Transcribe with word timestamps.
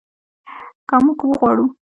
که 0.89 0.95
موږ 1.03 1.19
وغواړو. 1.27 1.65